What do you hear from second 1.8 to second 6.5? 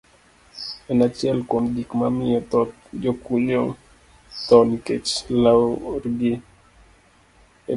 mamiyo thoth jokunyo tho nikech lwargi e bur.